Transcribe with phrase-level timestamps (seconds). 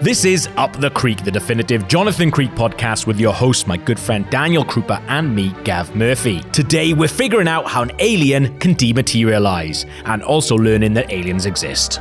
[0.00, 3.98] This is Up the Creek, the definitive Jonathan Creek podcast with your host, my good
[3.98, 6.40] friend Daniel Krupa, and me, Gav Murphy.
[6.52, 12.00] Today, we're figuring out how an alien can dematerialize and also learning that aliens exist.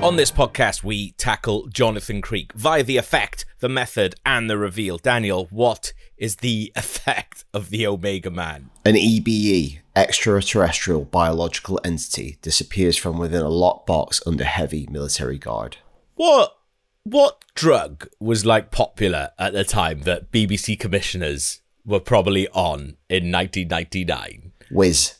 [0.00, 4.96] On this podcast, we tackle Jonathan Creek via the effect, the method, and the reveal.
[4.96, 8.70] Daniel, what is the effect of the Omega Man?
[8.84, 15.78] An EBE, extraterrestrial biological entity, disappears from within a lockbox under heavy military guard.
[16.14, 16.54] What
[17.04, 23.32] what drug was like popular at the time that BBC commissioners were probably on in
[23.32, 24.52] 1999?
[24.70, 25.14] Whiz.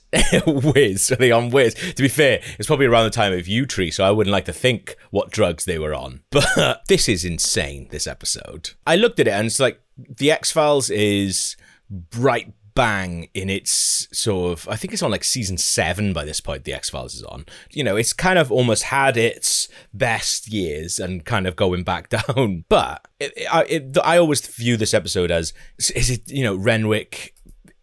[0.46, 1.12] Whiz.
[1.12, 1.74] Are they on Whiz?
[1.74, 4.52] To be fair, it's probably around the time of U-Tree, so I wouldn't like to
[4.52, 6.20] think what drugs they were on.
[6.30, 8.70] But this is insane, this episode.
[8.86, 11.56] I looked at it and it's like The X-Files is
[11.90, 16.40] bright bang in its sort of I think it's on like season 7 by this
[16.40, 17.44] point the X-Files is on.
[17.70, 22.08] You know, it's kind of almost had its best years and kind of going back
[22.10, 22.64] down.
[22.68, 27.34] But it, I, it, I always view this episode as is it, you know, Renwick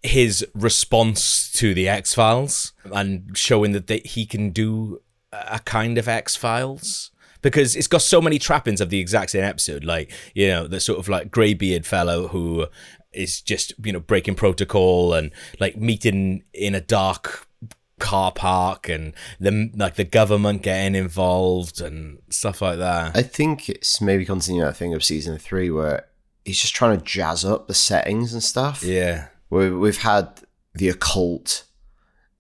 [0.02, 5.98] his response to the X Files and showing that they, he can do a kind
[5.98, 7.12] of X Files.
[7.46, 10.80] Because it's got so many trappings of the exact same episode, like you know the
[10.80, 12.66] sort of like greybeard fellow who
[13.14, 17.48] is just you know breaking protocol and like meeting in a dark
[18.00, 23.16] car park and the like the government getting involved and stuff like that.
[23.16, 26.08] I think it's maybe continuing that thing of season three where
[26.44, 28.84] he's just trying to jazz up the settings and stuff.
[28.84, 30.42] Yeah, where we've had
[30.74, 31.66] the occult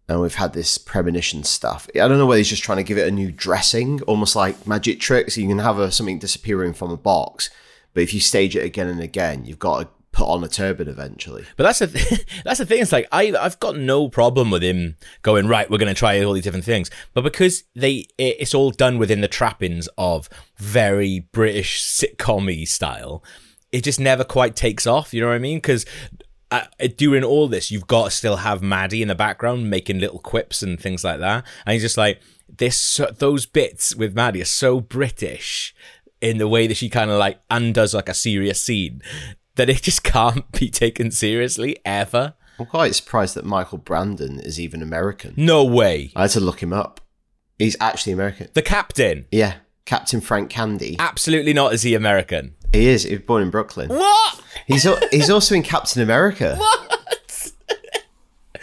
[0.08, 1.90] and we've had this premonition stuff.
[1.96, 4.68] I don't know whether he's just trying to give it a new dressing, almost like
[4.68, 5.38] magic tricks.
[5.38, 7.50] You can have a, something disappearing from a box,
[7.94, 10.88] but if you stage it again and again, you've got to put on a turban
[10.88, 11.44] eventually.
[11.58, 12.82] But that's the th- that's the thing.
[12.82, 15.70] It's like I I've got no problem with him going right.
[15.70, 19.22] We're going to try all these different things, but because they it's all done within
[19.22, 23.24] the trappings of very British sitcom style,
[23.72, 25.14] it just never quite takes off.
[25.14, 25.58] You know what I mean?
[25.58, 25.86] Because
[26.52, 26.64] uh,
[26.98, 30.62] during all this, you've got to still have Maddie in the background making little quips
[30.62, 31.46] and things like that.
[31.66, 35.76] And he's just like, this, those bits with Maddie are so British
[36.22, 39.02] in the way that she kind of like undoes like a serious scene
[39.56, 42.36] that it just can't be taken seriously ever.
[42.60, 45.34] I'm quite surprised that Michael Brandon is even American.
[45.36, 46.12] No way.
[46.16, 47.02] I had to look him up.
[47.60, 48.50] He's actually American.
[48.54, 49.26] The captain.
[49.32, 49.56] Yeah,
[49.86, 50.96] Captain Frank Candy.
[51.00, 51.74] Absolutely not.
[51.74, 52.56] Is he American?
[52.76, 53.04] He is.
[53.04, 53.90] He was born in Brooklyn.
[53.90, 54.42] What?
[54.68, 56.58] He's he's also in Captain America.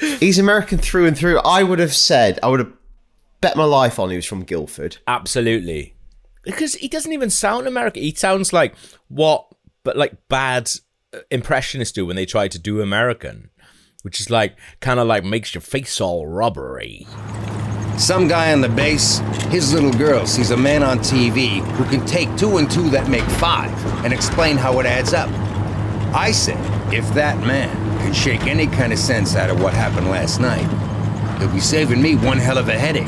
[0.02, 0.18] What?
[0.18, 1.38] He's American through and through.
[1.38, 2.72] I would have said, I would have
[3.40, 4.96] bet my life on he was from Guildford.
[5.06, 5.94] Absolutely.
[6.42, 8.02] Because he doesn't even sound American.
[8.02, 8.74] He sounds like
[9.08, 9.46] what,
[9.84, 10.70] but like bad
[11.12, 13.50] uh, impressionists do when they try to do American,
[14.02, 17.06] which is like kind of like makes your face all rubbery.
[17.98, 19.18] Some guy on the base,
[19.50, 23.08] his little girl sees a man on TV who can take two and two that
[23.08, 23.72] make five
[24.04, 25.30] and explain how it adds up.
[26.14, 26.56] I say,
[26.96, 30.66] if that man can shake any kind of sense out of what happened last night,
[31.38, 33.06] he'll be saving me one hell of a headache.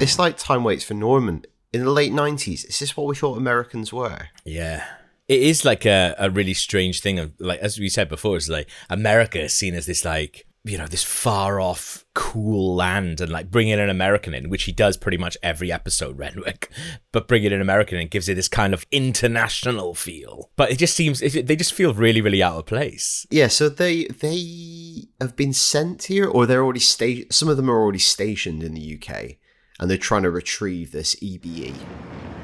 [0.00, 1.44] It's like time waits for Norman.
[1.72, 4.28] In the late 90s, is this what we thought Americans were?
[4.44, 4.84] Yeah.
[5.28, 8.48] It is like a, a really strange thing of like as we said before, it's
[8.48, 13.30] like America is seen as this like you know, this far off, cool land and
[13.30, 16.70] like bringing an American in, which he does pretty much every episode, Renwick,
[17.12, 20.50] but bringing an American in gives it this kind of international feel.
[20.56, 23.26] But it just seems, it, they just feel really, really out of place.
[23.30, 27.70] Yeah, so they they have been sent here, or they're already sta- Some of them
[27.70, 29.36] are already stationed in the UK,
[29.78, 31.74] and they're trying to retrieve this EBE.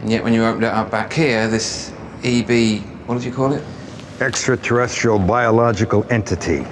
[0.00, 3.52] And yet, when you opened it up back here, this EB, what did you call
[3.52, 3.64] it?
[4.20, 6.64] Extraterrestrial biological entity.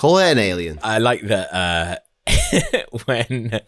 [0.00, 0.78] Call it an alien.
[0.82, 1.96] I like that uh,
[3.04, 3.60] when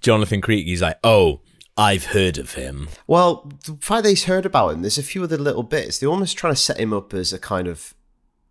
[0.00, 1.40] Jonathan Creek, he's like, oh,
[1.76, 2.88] I've heard of him.
[3.08, 5.98] Well, the fact that he's heard about him, there's a few other little bits.
[5.98, 7.92] They're almost trying to set him up as a kind of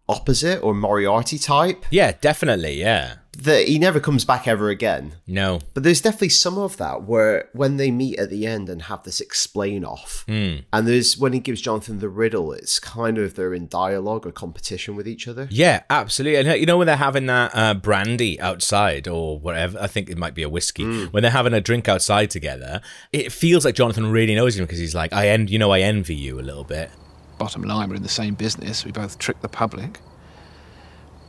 [0.10, 1.86] opposite or Moriarty type.
[1.90, 2.74] Yeah, definitely.
[2.74, 3.20] Yeah.
[3.44, 5.14] That he never comes back ever again.
[5.26, 5.62] No.
[5.74, 9.04] But there's definitely some of that where when they meet at the end and have
[9.04, 10.64] this explain off, Mm.
[10.74, 14.32] and there's when he gives Jonathan the riddle, it's kind of they're in dialogue or
[14.34, 15.48] competition with each other.
[15.52, 16.38] Yeah, absolutely.
[16.50, 20.18] And you know when they're having that uh, brandy outside or whatever, I think it
[20.18, 21.06] might be a whiskey.
[21.06, 22.82] When they're having a drink outside together,
[23.14, 25.80] it feels like Jonathan really knows him because he's like, "I en- you know, I
[25.80, 26.92] envy you a little bit."
[27.38, 28.84] Bottom line, we're in the same business.
[28.84, 30.00] We both trick the public.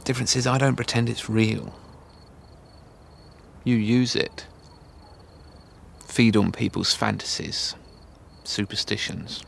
[0.05, 1.79] Difference is, I don't pretend it's real.
[3.65, 4.47] You use it.
[6.07, 7.75] Feed on people's fantasies,
[8.45, 9.43] superstitions.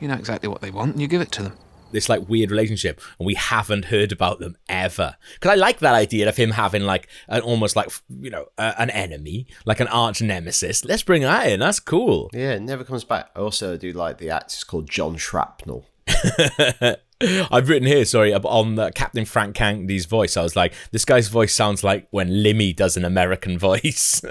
[0.00, 1.52] You know exactly what they want and you give it to them.
[1.90, 5.16] this like weird relationship, and we haven't heard about them ever.
[5.34, 8.74] Because I like that idea of him having like an almost like you know uh,
[8.78, 10.84] an enemy, like an arch nemesis.
[10.84, 11.60] Let's bring that in.
[11.60, 12.30] That's cool.
[12.32, 13.30] Yeah, it never comes back.
[13.34, 15.86] I also do like the actor's called John Shrapnel.
[17.50, 20.36] I've written here, sorry, on uh, Captain Frank Candy's voice.
[20.36, 24.22] I was like, this guy's voice sounds like when Limmy does an American voice.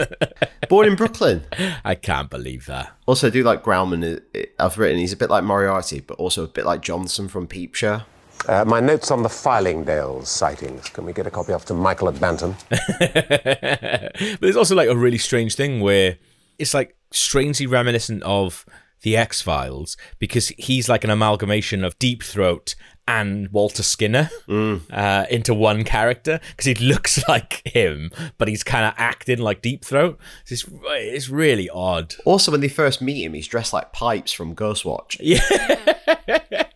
[0.69, 1.43] Born in Brooklyn.
[1.85, 2.93] I can't believe that.
[3.05, 4.21] Also, I do like Grauman.
[4.35, 7.47] uh, I've written he's a bit like Moriarty, but also a bit like Johnson from
[7.47, 8.01] Peep Show.
[8.47, 10.87] Uh, my notes on the Fylingdale sightings.
[10.89, 12.55] Can we get a copy off to Michael at Bantam?
[12.69, 16.17] but there's also like a really strange thing where
[16.57, 18.65] it's like strangely reminiscent of
[19.01, 22.75] the X Files because he's like an amalgamation of Deep Throat
[23.09, 28.85] and Walter Skinner uh, into one character because he looks like him, but he's kind
[28.85, 30.19] of acting like Deep Throat.
[30.47, 32.15] It's, it's really odd.
[32.25, 35.17] Also, when they first meet him, he's dressed like Pipes from Ghostwatch.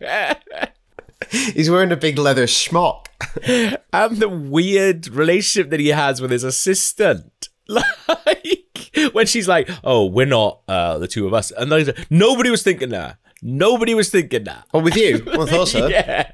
[0.00, 0.34] Yeah.
[1.30, 3.06] He's wearing a big leather schmuck.
[3.92, 7.48] and the weird relationship that he has with his assistant.
[9.22, 12.50] When she's like, "Oh, we're not uh, the two of us," and then he's nobody
[12.50, 13.18] was thinking that.
[13.42, 14.66] Nobody was thinking that.
[14.72, 15.22] Oh, with you?
[15.26, 15.88] Well, I thought so.
[15.88, 16.30] yeah.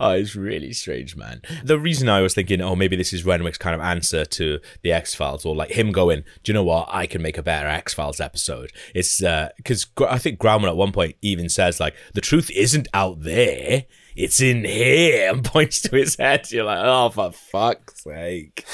[0.00, 1.40] oh, it's really strange, man.
[1.64, 4.92] The reason I was thinking, oh, maybe this is Renwick's kind of answer to the
[4.92, 6.88] X Files, or like him going, do you know what?
[6.90, 8.72] I can make a better X Files episode.
[8.94, 13.22] It's because I think Grauman at one point even says like, the truth isn't out
[13.22, 13.84] there.
[14.16, 16.50] It's in here and points to his head.
[16.50, 18.66] You're like, oh, for fuck's sake.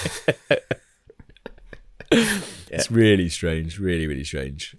[2.72, 4.74] It's really strange, really, really strange.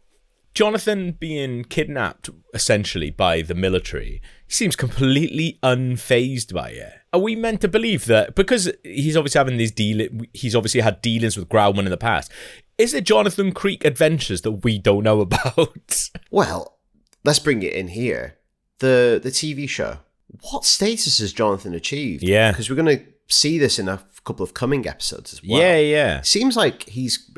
[0.53, 6.93] Jonathan being kidnapped essentially by the military he seems completely unfazed by it.
[7.11, 11.01] Are we meant to believe that because he's obviously having these deal he's obviously had
[11.01, 12.31] dealings with Grauman in the past?
[12.77, 16.09] Is it Jonathan Creek adventures that we don't know about?
[16.31, 16.79] Well,
[17.23, 18.37] let's bring it in here.
[18.79, 19.99] The the TV show.
[20.51, 22.23] What status has Jonathan achieved?
[22.23, 22.51] Yeah.
[22.51, 25.59] because we're going to see this in a couple of coming episodes as well.
[25.59, 26.21] Yeah, yeah.
[26.21, 27.29] Seems like he's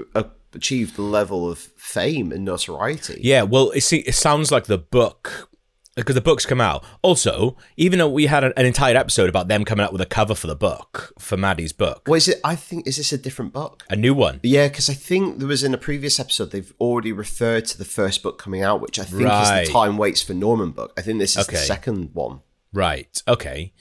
[0.53, 3.19] achieved the level of fame and notoriety.
[3.23, 5.49] Yeah, well, it, see, it sounds like the book
[5.95, 6.83] because the book's come out.
[7.01, 10.05] Also, even though we had an, an entire episode about them coming out with a
[10.05, 12.39] cover for the book for Maddie's book, Well, is it?
[12.43, 13.83] I think is this a different book?
[13.89, 14.39] a new one.
[14.43, 17.85] Yeah, because I think there was in a previous episode they've already referred to the
[17.85, 20.91] first book coming out, which I think is the Time Waits for Norman book.
[20.97, 21.61] I think this is the Okay.
[21.63, 22.41] second one.
[22.73, 23.21] Right.
[23.27, 23.73] Okay.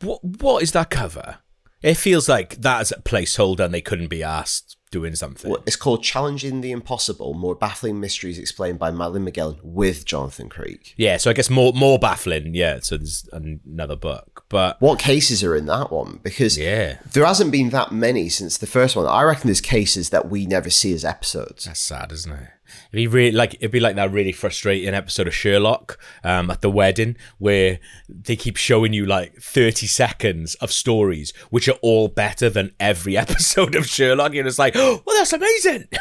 [0.00, 1.38] What What is that cover?
[1.84, 5.50] It feels like that's a placeholder, and they couldn't be asked doing something.
[5.50, 10.48] Well, It's called Challenging the Impossible: More Baffling Mysteries Explained by Madeline Magellan with Jonathan
[10.48, 10.94] Creek.
[10.96, 11.18] Yeah.
[11.18, 12.54] So I guess more more baffling.
[12.54, 12.78] Yeah.
[12.80, 16.20] So there's another book, but What cases are in that one?
[16.22, 19.06] Because yeah, there hasn't been that many since the first one.
[19.06, 21.66] I reckon there's cases that we never see as episodes.
[21.66, 22.48] That's sad, isn't it?
[22.92, 26.60] It'd be really like it'd be like that really frustrating episode of Sherlock um, at
[26.60, 27.78] the wedding where
[28.08, 33.16] they keep showing you like thirty seconds of stories which are all better than every
[33.24, 34.32] episode of Sherlock.
[34.32, 35.88] You're just like, oh, well, that's amazing.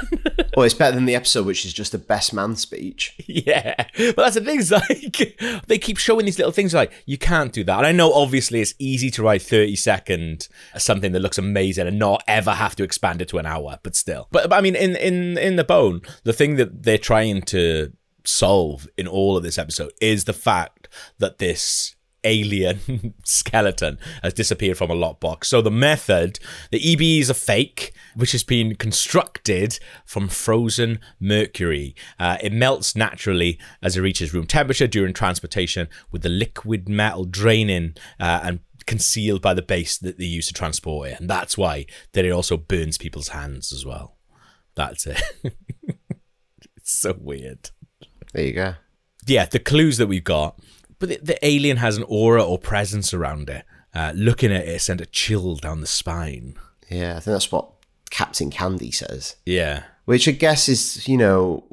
[0.55, 3.15] Well, it's better than the episode which is just a best man speech.
[3.25, 4.59] yeah, but that's the thing.
[4.59, 7.79] Is like they keep showing these little things like you can't do that.
[7.79, 11.97] And I know obviously it's easy to write thirty second something that looks amazing and
[11.97, 14.27] not ever have to expand it to an hour, but still.
[14.31, 17.93] But, but I mean, in in in the bone, the thing that they're trying to
[18.25, 20.87] solve in all of this episode is the fact
[21.19, 25.45] that this alien skeleton has disappeared from a lockbox.
[25.45, 26.39] So the method,
[26.71, 31.95] the EBE is a fake, which has been constructed from frozen mercury.
[32.19, 37.25] Uh, it melts naturally as it reaches room temperature during transportation, with the liquid metal
[37.25, 41.19] draining uh, and concealed by the base that they use to transport it.
[41.19, 44.17] And that's why that it also burns people's hands as well.
[44.75, 45.21] That's it.
[47.01, 47.69] so weird
[48.33, 48.75] There you go.
[49.25, 50.59] yeah, the clues that we've got,
[50.99, 53.65] but the, the alien has an aura or presence around it.
[53.95, 56.55] Uh, looking at it sent a chill down the spine.
[56.89, 57.69] Yeah, I think that's what
[58.09, 59.35] Captain Candy says.
[59.45, 61.63] Yeah, which I guess is you know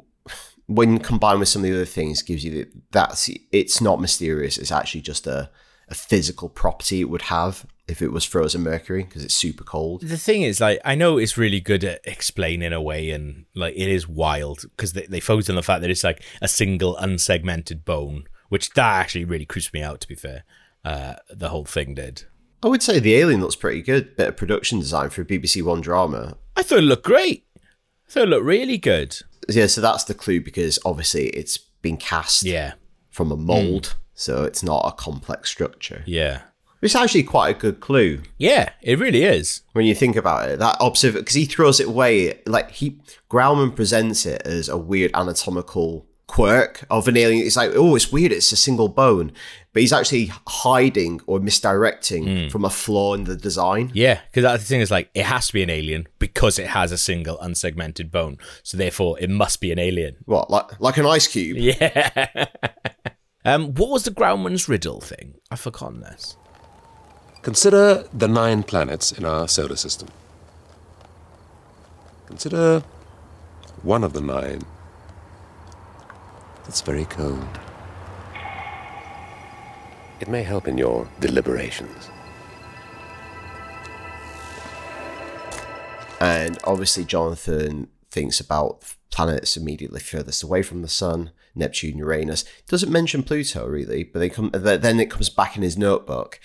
[0.67, 4.57] when combined with some of the other things gives you that that's it's not mysterious
[4.57, 5.49] it's actually just a,
[5.89, 10.01] a physical property it would have if it was frozen mercury because it's super cold
[10.01, 13.89] the thing is, like, I know it's really good at explaining away, and like it
[13.89, 17.85] is wild because they, they focus on the fact that it's like a single unsegmented
[17.85, 20.01] bone, which that actually really creeps me out.
[20.01, 20.43] To be fair,
[20.85, 22.23] uh, the whole thing did.
[22.63, 25.61] i would say the alien looks pretty good bit of production design for a bbc
[25.63, 27.45] one drama I thought it looked great.
[27.57, 29.17] I thought it looked really good.
[29.49, 32.73] yeah so that's the clue because obviously it's been cast Yeah,
[33.09, 36.41] from a mold so it's not a complex structure yeah,
[36.81, 38.69] it's actually quite a good clue yeah.
[38.81, 39.61] It really is.
[39.73, 43.75] when you think about it, that observer because he throws it away like he Grauman
[43.75, 47.45] presents it as a weird anatomical quirk of an alien.
[47.45, 48.31] It's like, oh, it's weird.
[48.31, 49.33] It's a single bone,
[49.73, 53.91] but he's actually hiding or misdirecting from a flaw in the design.
[53.93, 56.67] Yeah, because that's the thing is like it has to be an alien because it
[56.67, 58.37] has a single unsegmented bone.
[58.63, 60.15] So therefore, it must be an alien.
[60.25, 61.57] What, like like an ice cube?
[61.61, 62.47] Yeah.
[63.45, 65.35] um, what was the Grauman's riddle thing?
[65.51, 66.37] I've forgotten this.
[67.41, 70.09] Consider the nine planets in our solar system.
[72.27, 72.83] Consider
[73.81, 74.61] one of the nine
[76.63, 77.59] that's very cold.
[80.19, 82.11] It may help in your deliberations.
[86.19, 92.45] And obviously, Jonathan thinks about planets immediately furthest away from the sun, Neptune, Uranus.
[92.67, 94.51] Doesn't mention Pluto really, but they come.
[94.53, 96.39] Then it comes back in his notebook,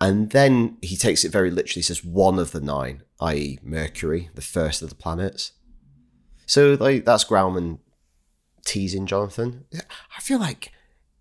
[0.00, 1.82] and then he takes it very literally.
[1.82, 5.52] Says one of the nine, i.e., Mercury, the first of the planets.
[6.46, 7.78] So like that's Grauman
[8.64, 9.64] teasing Jonathan.
[9.74, 10.72] I feel like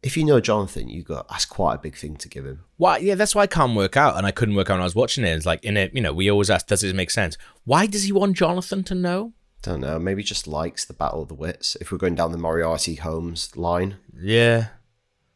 [0.04, 2.64] if you know Jonathan, you got that's quite a big thing to give him.
[2.78, 2.98] Why?
[2.98, 4.96] Yeah, that's why I can't work out, and I couldn't work out when I was
[4.96, 5.36] watching it.
[5.36, 7.38] It's like in it, you know, we always ask, does it make sense?
[7.66, 9.34] Why does he want Jonathan to know?
[9.64, 9.98] Don't know.
[9.98, 11.76] Maybe just likes the Battle of the Wits.
[11.82, 14.68] If we're going down the Moriarty Holmes line, Yeah,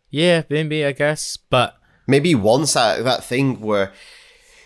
[0.09, 1.75] yeah, maybe I guess, but
[2.11, 3.91] maybe once that that thing where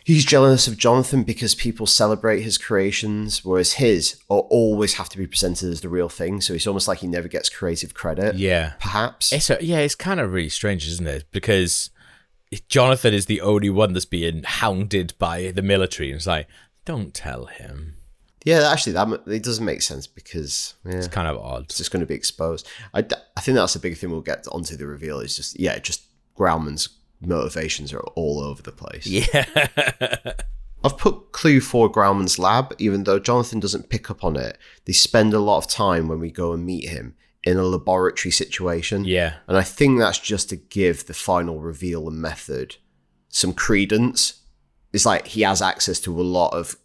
[0.03, 5.17] he's jealous of Jonathan because people celebrate his creations, whereas his are always have to
[5.17, 6.41] be presented as the real thing.
[6.41, 8.35] So it's almost like he never gets creative credit.
[8.35, 9.31] yeah, perhaps.
[9.31, 11.23] it's a, yeah, it's kind of really strange, isn't it?
[11.31, 11.89] Because
[12.69, 16.47] Jonathan is the only one that's being hounded by the military, and it's like,
[16.85, 17.95] don't tell him.
[18.45, 21.63] yeah, actually, that it doesn't make sense because yeah, It's kind of odd.
[21.63, 22.67] it's just going to be exposed.
[22.93, 22.99] I,
[23.35, 25.19] I think that's a big thing we'll get onto the reveal.
[25.19, 26.03] Is just yeah, just
[26.37, 26.87] Grauman's
[27.21, 29.07] motivations are all over the place.
[29.07, 29.45] Yeah,
[30.83, 34.57] I've put clue for Grauman's lab, even though Jonathan doesn't pick up on it.
[34.85, 38.31] They spend a lot of time when we go and meet him in a laboratory
[38.31, 39.05] situation.
[39.05, 42.77] yeah, And I think that's just to give the final reveal and method
[43.29, 44.41] some credence.
[44.93, 46.75] It's like he has access to a lot of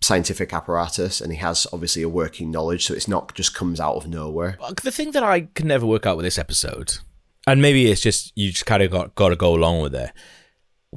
[0.00, 3.96] scientific apparatus and he has obviously a working knowledge, so it's not just comes out
[3.96, 4.56] of nowhere.
[4.82, 6.98] the thing that I can never work out with this episode,
[7.46, 10.10] and maybe it's just you just kind of got got to go along with it.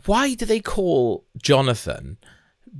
[0.05, 2.17] Why do they call Jonathan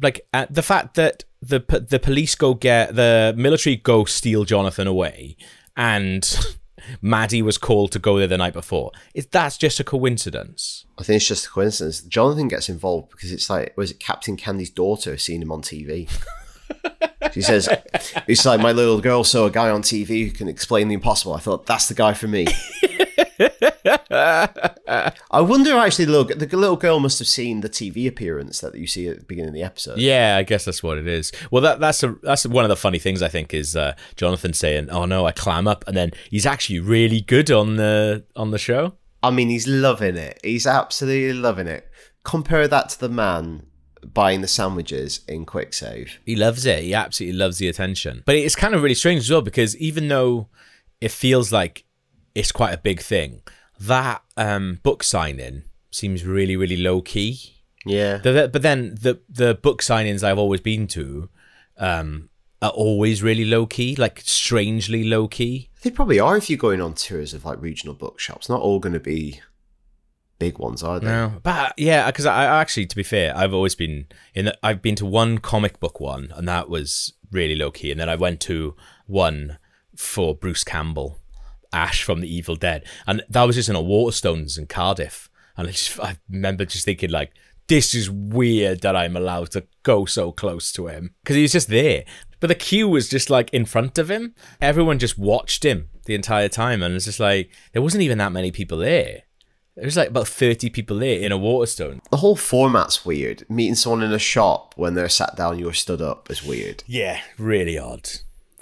[0.01, 1.59] like uh, the fact that the
[1.89, 5.37] the police go get the military go steal Jonathan away,
[5.75, 6.55] and
[7.01, 8.91] Maddie was called to go there the night before?
[9.13, 10.85] Is that's just a coincidence?
[10.97, 12.01] I think it's just a coincidence.
[12.01, 16.09] Jonathan gets involved because it's like, was it Captain Candy's daughter seeing him on TV?
[17.33, 17.69] she says,
[18.27, 21.33] it's like my little girl saw a guy on TV who can explain the impossible.
[21.33, 22.47] I thought, that's the guy for me.
[23.61, 28.87] I wonder actually, look, the little girl must have seen the TV appearance that you
[28.87, 29.97] see at the beginning of the episode.
[29.97, 31.31] Yeah, I guess that's what it is.
[31.51, 34.53] Well, that that's a, that's one of the funny things I think is uh, Jonathan
[34.53, 38.51] saying, "Oh no, I clam up," and then he's actually really good on the on
[38.51, 38.93] the show.
[39.23, 40.39] I mean, he's loving it.
[40.43, 41.89] He's absolutely loving it.
[42.23, 43.65] Compare that to the man
[44.05, 46.19] buying the sandwiches in Quick Save.
[46.25, 46.83] He loves it.
[46.83, 48.23] He absolutely loves the attention.
[48.25, 50.47] But it's kind of really strange as well because even though
[51.01, 51.83] it feels like
[52.39, 53.41] it's quite a big thing,
[53.79, 57.33] that um, book signing seems really, really low key.
[57.85, 58.17] Yeah.
[58.17, 61.29] The- But then the the book signings I've always been to
[61.77, 62.29] um,
[62.61, 65.69] are always really low key, like strangely low key.
[65.83, 68.49] They probably are if you're going on tours of like regional bookshops.
[68.49, 69.41] Not all going to be
[70.39, 71.07] big ones, are they?
[71.07, 74.45] No, but yeah, because I, I actually, to be fair, I've always been in.
[74.45, 77.91] The, I've been to one comic book one, and that was really low key.
[77.91, 78.75] And then I went to
[79.05, 79.57] one
[79.95, 81.19] for Bruce Campbell,
[81.73, 85.29] Ash from the Evil Dead, and that was just in a Waterstones in Cardiff.
[85.55, 87.31] And I just, I remember just thinking like,
[87.67, 91.51] this is weird that I'm allowed to go so close to him because he was
[91.51, 92.05] just there.
[92.39, 94.35] But the queue was just like in front of him.
[94.61, 98.31] Everyone just watched him the entire time, and it's just like there wasn't even that
[98.31, 99.23] many people there.
[99.75, 102.01] There was like about 30 people there in a Waterstone.
[102.09, 103.47] The whole format's weird.
[103.47, 106.83] Meeting someone in a shop when they're sat down, you're stood up is weird.
[106.87, 108.09] Yeah, really odd.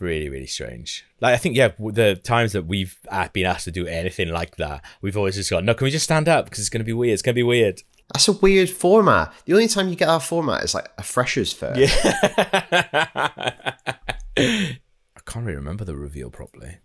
[0.01, 1.04] Really, really strange.
[1.21, 4.57] Like, I think, yeah, the times that we've uh, been asked to do anything like
[4.57, 6.45] that, we've always just gone, no, can we just stand up?
[6.45, 7.13] Because it's going to be weird.
[7.13, 7.81] It's going to be weird.
[8.13, 9.33] That's a weird format.
[9.45, 11.77] The only time you get that format is like a freshers fair.
[11.77, 11.89] Yeah.
[14.37, 14.77] I
[15.25, 16.79] can't really remember the reveal properly.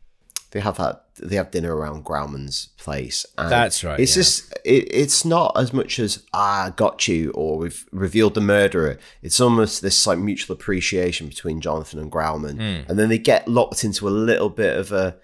[0.52, 1.04] They have that.
[1.22, 3.24] They have dinner around Grauman's place.
[3.38, 4.20] And That's right, It's yeah.
[4.22, 4.52] just.
[4.64, 8.98] It, it's not as much as ah got you or we've revealed the murderer.
[9.22, 12.90] It's almost this like mutual appreciation between Jonathan and Grauman, Hmm.
[12.90, 15.16] and then they get locked into a little bit of a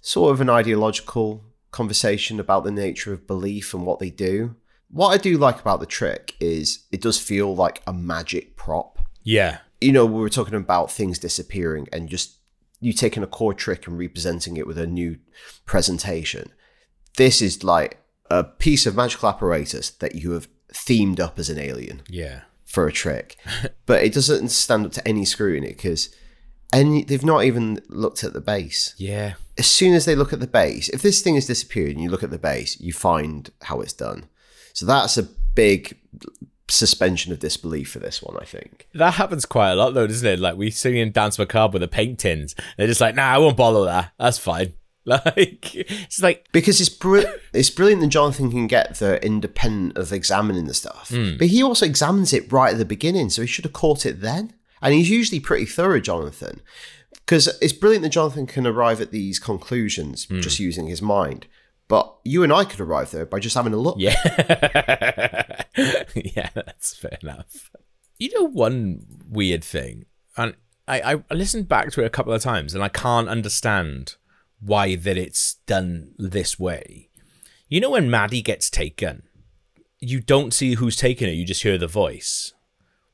[0.00, 4.56] sort of an ideological conversation about the nature of belief and what they do.
[4.90, 8.98] What I do like about the trick is it does feel like a magic prop
[9.22, 9.58] Yeah.
[9.80, 12.36] you know, we were talking about things disappearing and just
[12.82, 15.16] you taking a core trick and representing it with a new
[15.64, 16.52] presentation.
[17.16, 17.98] This is like
[18.30, 22.42] a piece of magical apparatus that you have themed up as an alien Yeah.
[22.66, 23.36] for a trick,
[23.86, 26.14] but it doesn't stand up to any scrutiny because
[26.72, 28.94] any they've not even looked at the base.
[28.96, 29.34] Yeah.
[29.58, 32.10] As soon as they look at the base, if this thing has disappeared and you
[32.10, 34.24] look at the base, you find how it's done.
[34.72, 35.98] So that's a big
[36.68, 38.88] suspension of disbelief for this one, I think.
[38.94, 40.38] That happens quite a lot though, doesn't it?
[40.38, 42.54] Like we see in Danse Macabre with the paint tins.
[42.76, 44.12] They're just like, nah, I won't bother that.
[44.18, 44.74] That's fine.
[45.04, 50.12] Like it's like because it's br- it's brilliant that Jonathan can get the independent of
[50.12, 51.36] examining the stuff, hmm.
[51.38, 54.20] but he also examines it right at the beginning, so he should have caught it
[54.20, 54.54] then.
[54.80, 56.60] And he's usually pretty thorough, Jonathan,
[57.10, 60.38] because it's brilliant that Jonathan can arrive at these conclusions hmm.
[60.38, 61.48] just using his mind.
[61.92, 63.96] But you and I could arrive there by just having a look.
[63.98, 64.14] Yeah.
[66.14, 67.70] yeah, that's fair enough.
[68.18, 70.06] You know one weird thing,
[70.38, 70.54] and
[70.88, 74.16] I, I listened back to it a couple of times and I can't understand
[74.58, 77.10] why that it's done this way.
[77.68, 79.24] You know when Maddie gets taken,
[79.98, 82.54] you don't see who's taking it, you just hear the voice.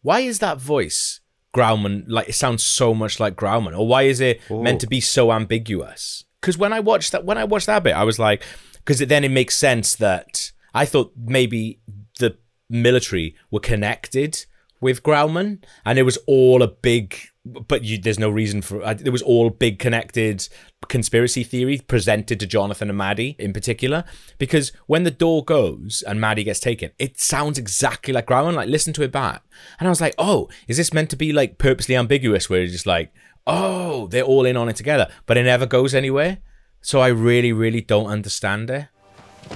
[0.03, 1.19] Why is that voice
[1.53, 3.77] Grauman like it sounds so much like Grauman?
[3.77, 6.23] Or why is it meant to be so ambiguous?
[6.41, 8.45] Because when I watched that when I watched that bit, I was like,
[8.89, 11.79] because then it makes sense that I thought maybe
[12.21, 12.39] the
[12.71, 14.47] military were connected
[14.81, 17.15] with Grauman, and it was all a big.
[17.45, 20.49] But you, there's no reason for uh, it was all big connected
[20.89, 24.05] conspiracy theory presented to Jonathan and Maddie in particular.
[24.39, 28.55] Because when the door goes and Maddie gets taken, it sounds exactly like Grauman.
[28.55, 29.43] Like listen to it back,
[29.79, 32.49] and I was like, oh, is this meant to be like purposely ambiguous?
[32.49, 33.13] Where it's just like,
[33.47, 36.39] oh, they're all in on it together, but it never goes anywhere.
[36.81, 38.89] So I really, really don't understand it.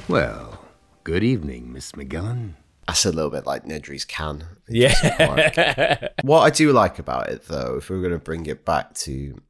[0.08, 0.64] Well,
[1.04, 2.56] good evening, Miss Magellan.
[2.86, 4.44] That's a little bit like Nedry's can.
[4.68, 6.08] Yeah.
[6.22, 9.40] what I do like about it, though, if we're going to bring it back to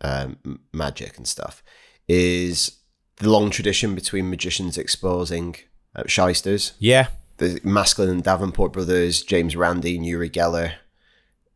[0.00, 1.62] um, magic and stuff,
[2.08, 2.80] is
[3.18, 5.56] the long tradition between magicians exposing
[5.94, 6.72] uh, shysters.
[6.78, 7.08] Yeah.
[7.36, 10.74] The Maskelyne and Davenport brothers, James Randi and Uri Geller.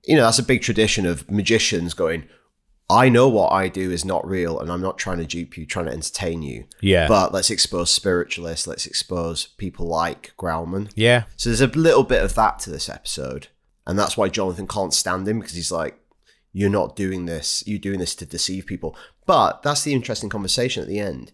[0.05, 2.29] You know, that's a big tradition of magicians going,
[2.91, 5.67] I know what I do is not real, and I'm not trying to dupe you,
[5.67, 6.65] trying to entertain you.
[6.81, 7.07] Yeah.
[7.07, 10.91] But let's expose spiritualists, let's expose people like Grauman.
[10.95, 11.25] Yeah.
[11.37, 13.49] So there's a little bit of that to this episode.
[13.87, 15.99] And that's why Jonathan can't stand him because he's like,
[16.53, 17.63] you're not doing this.
[17.67, 18.97] You're doing this to deceive people.
[19.27, 21.33] But that's the interesting conversation at the end.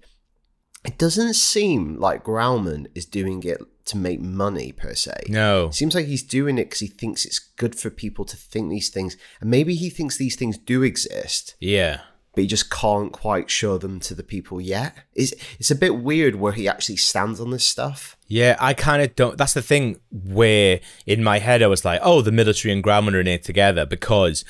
[0.84, 5.12] It doesn't seem like Grauman is doing it to make money per se.
[5.28, 5.70] No.
[5.70, 8.88] Seems like he's doing it because he thinks it's good for people to think these
[8.88, 9.16] things.
[9.40, 12.00] And maybe he thinks these things do exist, Yeah.
[12.34, 14.96] but he just can't quite show them to the people yet.
[15.14, 18.16] It's, it's a bit weird where he actually stands on this stuff.
[18.26, 19.36] Yeah, I kind of don't.
[19.36, 23.14] That's the thing where in my head I was like, oh, the military and Grauman
[23.14, 24.44] are in it together because,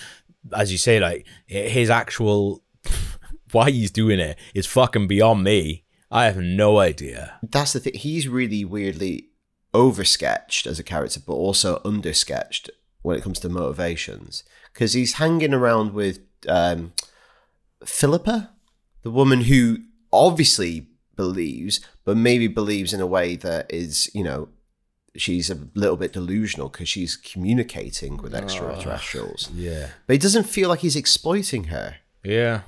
[0.56, 2.62] as you say, like his actual
[3.52, 5.83] why he's doing it is fucking beyond me.
[6.14, 7.38] I have no idea.
[7.42, 7.94] that's the thing.
[7.94, 9.30] He's really weirdly
[9.74, 12.70] oversketched as a character, but also undersketched
[13.02, 14.44] when it comes to motivations.
[14.72, 16.92] Because he's hanging around with um,
[17.84, 18.52] Philippa,
[19.02, 19.78] the woman who
[20.12, 24.48] obviously believes, but maybe believes in a way that is, you know,
[25.16, 29.50] she's a little bit delusional because she's communicating with extraterrestrials.
[29.52, 29.88] Yeah.
[30.06, 31.96] But he doesn't feel like he's exploiting her.
[32.22, 32.62] Yeah.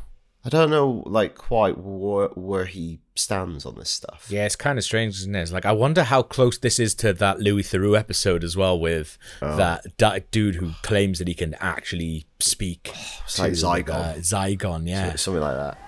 [0.46, 4.28] I don't know, like, quite where, where he stands on this stuff.
[4.30, 5.42] Yeah, it's kind of strange, isn't it?
[5.42, 8.78] It's like I wonder how close this is to that Louis Theroux episode as well,
[8.78, 12.92] with that, that dude who claims that he can actually speak.
[13.24, 13.90] It's like Zygon.
[13.90, 15.16] uh, Zygon, yeah.
[15.16, 15.78] Something like that.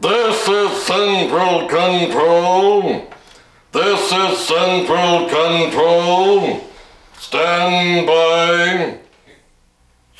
[0.00, 3.10] This is Central Control.
[3.72, 6.64] This is Central Control.
[7.18, 9.01] Stand by.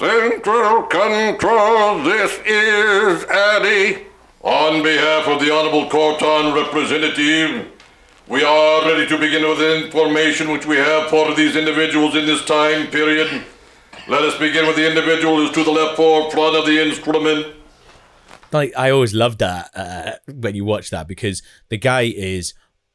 [0.02, 4.04] Central Control, this is Addy.
[4.40, 7.68] On behalf of the Honorable Corton representative,
[8.26, 12.26] we are ready to begin with the information which we have for these individuals in
[12.26, 13.44] this time period.
[14.08, 17.54] Let us begin with the individual who's to the left forefront of the instrument.
[18.50, 22.54] like I always loved that uh, when you watch that because the guy is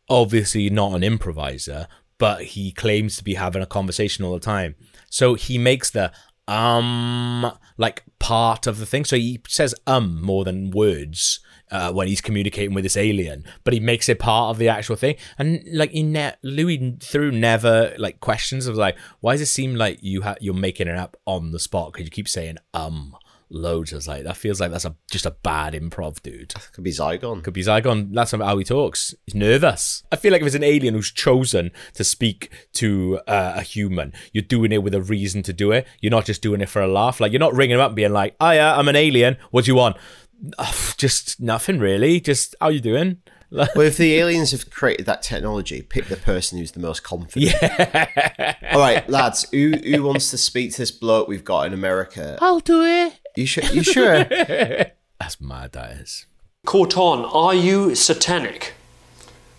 [0.09, 4.75] obviously not an improviser, but he claims to be having a conversation all the time.
[5.09, 6.11] So he makes the
[6.47, 9.05] um like part of the thing.
[9.05, 11.39] So he says um more than words.
[11.69, 14.95] Uh, when he's communicating with this alien, but he makes it part of the actual
[14.95, 19.47] thing, and like he ne- Louis Theroux never like questions of like why does it
[19.47, 22.55] seem like you ha- you're making it up on the spot because you keep saying
[22.73, 23.13] um
[23.49, 23.93] loads.
[23.93, 26.53] I was like, that feels like that's a just a bad improv dude.
[26.73, 27.43] Could be Zygon.
[27.43, 28.13] Could be Zygon.
[28.13, 29.15] That's how he talks.
[29.25, 30.03] He's nervous.
[30.11, 34.13] I feel like if it's an alien who's chosen to speak to uh, a human,
[34.33, 35.87] you're doing it with a reason to do it.
[36.01, 37.19] You're not just doing it for a laugh.
[37.19, 39.37] Like you're not ringing him up and being like, "Oh yeah, I'm an alien.
[39.51, 39.97] What do you want?"
[40.57, 42.19] Ugh, just nothing really.
[42.19, 43.17] Just how you doing?
[43.49, 47.53] Well, if the aliens have created that technology, pick the person who's the most confident.
[47.61, 48.55] Yeah.
[48.73, 52.37] All right, lads, who who wants to speak to this bloke we've got in America?
[52.41, 53.13] I'll do it.
[53.37, 53.63] You sure?
[53.65, 54.23] You sure?
[55.19, 55.73] That's mad.
[55.73, 56.25] That is.
[56.65, 58.73] Corton, are you satanic?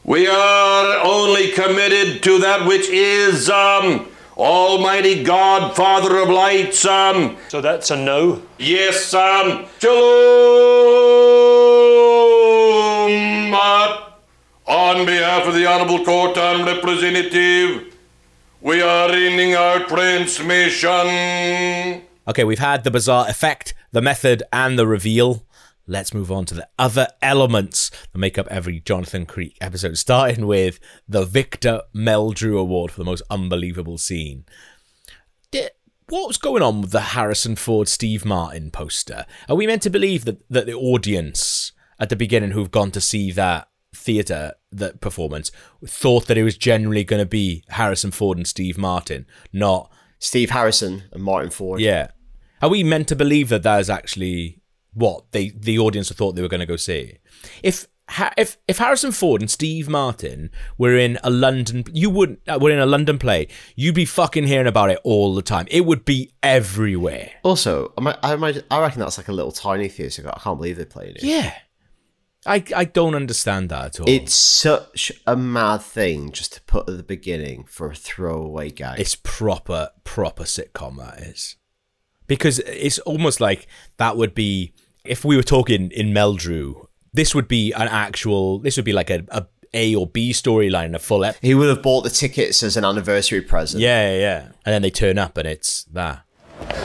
[0.03, 6.85] We are only committed to that which is um, Almighty God, Father of lights.
[6.85, 8.43] Um, So that's a no.
[8.59, 9.67] yes, um,
[12.19, 13.55] Shalom.
[13.55, 14.11] Uh,
[14.67, 17.95] On behalf of the Honorable Corton Representative,
[18.61, 22.03] we are ending our transmission.
[22.29, 25.47] Okay, we've had the bizarre effect, the method, and the reveal.
[25.87, 30.47] Let's move on to the other elements that make up every Jonathan Creek episode, starting
[30.47, 34.45] with the Victor Meldrew Award for the most unbelievable scene.
[36.11, 39.27] What was going on with the Harrison Ford Steve Martin poster?
[39.47, 43.01] Are we meant to believe that, that the audience at the beginning who've gone to
[43.01, 45.51] see that theatre, that performance,
[45.87, 50.51] thought that it was generally going to be Harrison Ford and Steve Martin, not Steve
[50.51, 51.81] Harrison and Martin Ford.
[51.81, 52.09] yeah.
[52.62, 54.61] Are we meant to believe that that is actually
[54.94, 57.18] what they the audience thought they were going to go see?
[57.62, 57.87] If
[58.38, 62.40] if if Harrison Ford and Steve Martin were in a London, you wouldn't.
[62.49, 65.66] Uh, were in a London play, you'd be fucking hearing about it all the time.
[65.71, 67.33] It would be everywhere.
[67.42, 70.27] Also, I, might- I, might- I reckon that's like a little tiny theatre.
[70.33, 71.23] I can't believe they played it.
[71.23, 71.53] Yeah,
[72.47, 74.09] I I don't understand that at all.
[74.09, 79.01] It's such a mad thing just to put at the beginning for a throwaway gag.
[79.01, 81.57] it's proper proper sitcom that is
[82.29, 84.73] because it's almost like that would be
[85.05, 89.11] if we were talking in Meldrew this would be an actual this would be like
[89.11, 92.11] a, a A or B storyline in a full ep- he would have bought the
[92.11, 93.83] tickets as an anniversary present.
[93.83, 96.23] yeah yeah yeah and then they turn up and it's that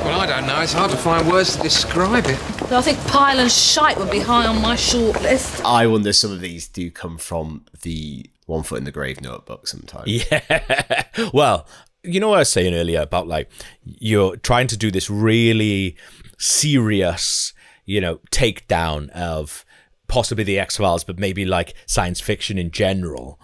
[0.05, 0.61] Well, I don't know.
[0.61, 2.37] It's hard to find words to describe it.
[2.71, 5.63] I think pile and shite would be high on my short list.
[5.65, 9.67] I wonder some of these do come from the One Foot in the Grave notebook
[9.67, 10.05] sometimes.
[10.31, 11.03] Yeah.
[11.33, 11.65] well,
[12.03, 13.49] you know what I was saying earlier about like
[13.83, 15.95] you're trying to do this really
[16.37, 17.53] serious,
[17.85, 19.65] you know, takedown of
[20.07, 23.39] possibly the X Files, but maybe like science fiction in general.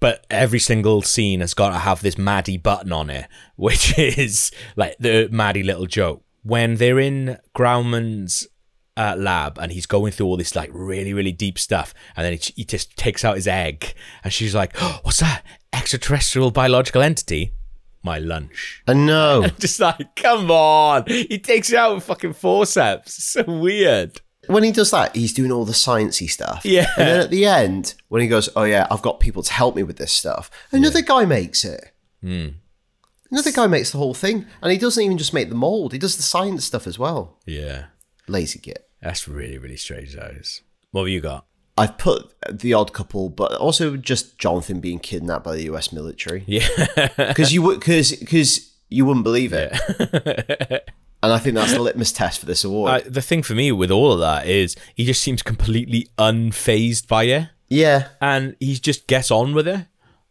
[0.00, 4.50] But every single scene has got to have this Maddie button on it, which is
[4.76, 6.24] like the Maddie little joke.
[6.42, 8.48] When they're in Grauman's
[8.96, 12.32] uh, lab and he's going through all this like really really deep stuff and then
[12.34, 13.94] he, he just takes out his egg
[14.24, 15.42] and she's like oh, what's that
[15.72, 17.52] extraterrestrial biological entity
[18.02, 19.46] my lunch I know.
[19.58, 24.64] just like come on he takes it out with fucking forceps It's so weird when
[24.64, 26.64] he does that, he's doing all the sciencey stuff.
[26.64, 26.88] Yeah.
[26.96, 29.76] And then at the end, when he goes, "Oh yeah, I've got people to help
[29.76, 31.92] me with this stuff," another guy makes it.
[32.20, 32.48] Hmm.
[33.30, 35.98] Another guy makes the whole thing, and he doesn't even just make the mold; he
[36.00, 37.38] does the science stuff as well.
[37.46, 37.84] yeah
[38.26, 38.88] Lazy git.
[39.00, 41.46] that's really really strange that is what have you got
[41.80, 45.92] I've put the odd couple, but also just Jonathan being kidnapped by the U.S.
[45.92, 46.44] military.
[46.46, 46.66] yeah
[47.16, 49.72] because you would because because you wouldn't believe it.
[51.22, 52.90] and I think that's the litmus test for this award.
[52.90, 57.08] uh, the thing for me with all of that is he just seems completely unfazed
[57.08, 59.86] by it yeah, and he just gets on with it.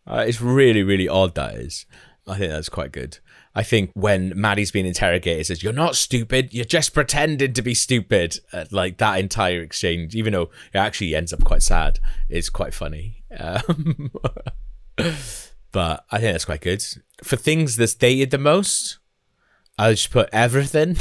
[0.05, 1.35] Uh, it's really, really odd.
[1.35, 1.85] That is.
[2.27, 3.17] I think that's quite good.
[3.55, 6.53] I think when Maddie's being interrogated, says, "You're not stupid.
[6.53, 11.15] You're just pretending to be stupid." Uh, like that entire exchange, even though it actually
[11.15, 13.23] ends up quite sad, is quite funny.
[13.37, 14.11] Um,
[15.71, 16.83] but I think that's quite good
[17.23, 18.99] for things that's dated the most.
[19.77, 20.97] I'll just put everything.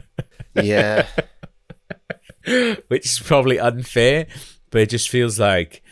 [0.54, 1.06] yeah.
[2.88, 4.26] which is probably unfair,
[4.70, 5.82] but it just feels like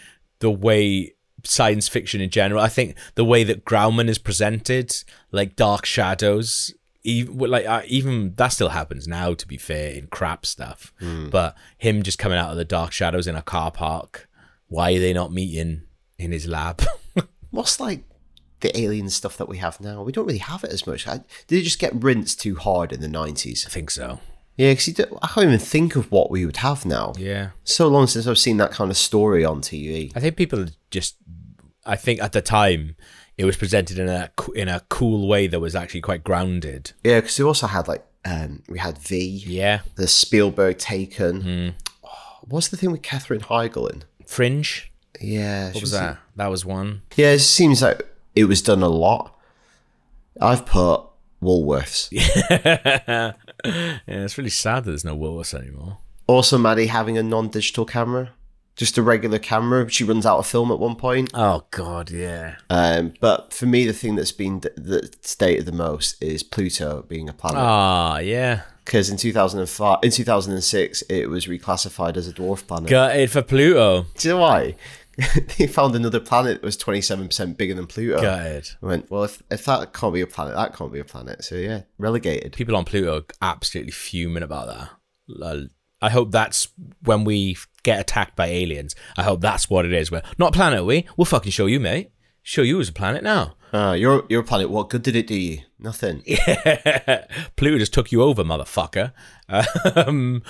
[0.40, 2.61] the way science fiction in general.
[2.61, 4.94] I think the way that Grauman is presented,
[5.33, 9.35] like Dark Shadows, even like uh, even that still happens now.
[9.35, 10.92] To be fair, in crap stuff,
[11.31, 14.29] but him just coming out of the Dark Shadows in a car park.
[14.68, 15.83] Why are they not meeting
[16.18, 16.83] in his lab?
[17.50, 18.05] What's like
[18.61, 20.03] the alien stuff that we have now?
[20.03, 21.05] We don't really have it as much.
[21.05, 23.64] Did it just get rinsed too hard in the nineties?
[23.66, 24.20] I think so.
[24.56, 24.88] Yeah, because
[25.22, 27.14] I can't even think of what we would have now.
[27.16, 27.50] Yeah.
[27.64, 30.12] So long since I've seen that kind of story on TV.
[30.14, 31.16] I think people just.
[31.86, 32.94] I think at the time
[33.38, 36.92] it was presented in a in a cool way that was actually quite grounded.
[37.02, 39.80] Yeah, because we also had like um, we had V, Yeah.
[39.94, 41.74] the Spielberg Taken.
[42.04, 42.08] Oh,
[42.42, 44.04] what's the thing with Katherine Heigl in?
[44.26, 44.92] Fringe.
[45.22, 46.18] Yeah, What was that?
[46.36, 47.00] That was one.
[47.16, 49.34] Yeah, it seems like it was done a lot.
[50.40, 51.02] I've put
[51.42, 52.08] Woolworths.
[54.07, 55.99] Yeah, it's really sad that there's no Woolworths anymore.
[56.27, 58.31] Also, Maddie having a non-digital camera,
[58.77, 59.88] just a regular camera.
[59.90, 61.31] She runs out of film at one point.
[61.35, 62.57] Oh God, yeah.
[62.70, 67.03] Um, but for me, the thing that's been d- that stated the most is Pluto
[67.09, 67.59] being a planet.
[67.61, 68.62] Ah, yeah.
[68.85, 72.88] Because in 2005, in 2006, it was reclassified as a dwarf planet.
[72.90, 74.07] Gutted for Pluto.
[74.16, 74.75] Do you know why?
[75.59, 78.20] they found another planet that was 27% bigger than Pluto.
[78.20, 78.70] Gutted.
[78.83, 81.44] I went, well, if, if that can't be a planet, that can't be a planet.
[81.44, 82.53] So yeah, relegated.
[82.53, 85.70] People on Pluto are absolutely fuming about that.
[86.03, 86.68] I hope that's
[87.03, 88.94] when we get attacked by aliens.
[89.16, 90.11] I hope that's what it is.
[90.11, 91.07] We're not a planet, are we?
[91.16, 92.11] We'll fucking show you, mate.
[92.42, 93.55] Show you as a planet now.
[93.73, 94.70] Uh, your your planet.
[94.70, 95.61] What good did it do you?
[95.79, 96.23] Nothing.
[96.27, 97.27] Yeah.
[97.57, 99.12] Pluto just took you over, motherfucker.
[99.94, 100.42] Um,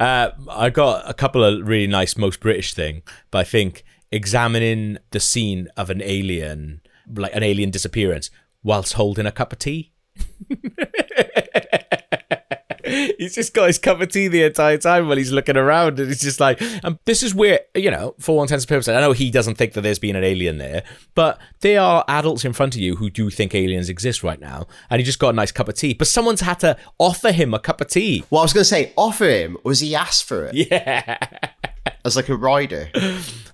[0.00, 4.98] uh, I got a couple of really nice most British thing, but I think examining
[5.10, 6.80] the scene of an alien,
[7.12, 8.30] like an alien disappearance,
[8.62, 9.92] whilst holding a cup of tea.
[13.18, 16.08] he's just got his cup of tea the entire time while he's looking around, and
[16.08, 19.00] he's just like, um, "This is where you know, for all intents and purposes." I
[19.00, 20.82] know he doesn't think that there's been an alien there,
[21.14, 24.66] but there are adults in front of you who do think aliens exist right now,
[24.90, 25.94] and he just got a nice cup of tea.
[25.94, 28.24] But someone's had to offer him a cup of tea.
[28.30, 29.56] Well, I was going to say, offer him.
[29.64, 30.54] Was he asked for it?
[30.68, 31.16] Yeah,
[32.08, 32.90] As like a rider.